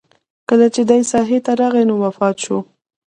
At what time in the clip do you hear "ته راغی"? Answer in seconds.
1.45-1.83